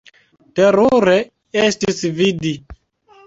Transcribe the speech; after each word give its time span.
Terure 0.59 1.17
estis 1.65 2.01
vidi! 2.21 2.55